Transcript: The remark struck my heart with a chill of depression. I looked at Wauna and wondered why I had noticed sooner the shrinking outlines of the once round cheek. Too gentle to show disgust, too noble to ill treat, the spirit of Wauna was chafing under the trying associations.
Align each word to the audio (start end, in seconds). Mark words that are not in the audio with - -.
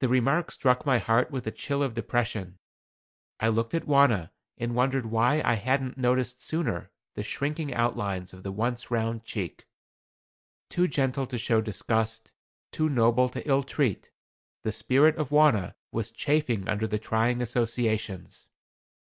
The 0.00 0.08
remark 0.08 0.50
struck 0.50 0.86
my 0.86 0.96
heart 0.98 1.30
with 1.30 1.46
a 1.46 1.50
chill 1.50 1.82
of 1.82 1.92
depression. 1.92 2.58
I 3.38 3.48
looked 3.48 3.74
at 3.74 3.84
Wauna 3.86 4.30
and 4.56 4.74
wondered 4.74 5.04
why 5.04 5.42
I 5.44 5.56
had 5.56 5.98
noticed 5.98 6.40
sooner 6.40 6.90
the 7.16 7.22
shrinking 7.22 7.74
outlines 7.74 8.32
of 8.32 8.44
the 8.44 8.50
once 8.50 8.90
round 8.90 9.24
cheek. 9.24 9.68
Too 10.70 10.88
gentle 10.88 11.26
to 11.26 11.36
show 11.36 11.60
disgust, 11.60 12.32
too 12.72 12.88
noble 12.88 13.28
to 13.28 13.46
ill 13.46 13.62
treat, 13.62 14.10
the 14.62 14.72
spirit 14.72 15.16
of 15.16 15.28
Wauna 15.30 15.74
was 15.92 16.10
chafing 16.10 16.66
under 16.66 16.86
the 16.86 16.98
trying 16.98 17.42
associations. 17.42 18.48